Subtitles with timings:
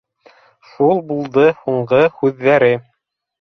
[0.69, 2.73] —Шул булды һуңғы һүҙҙәре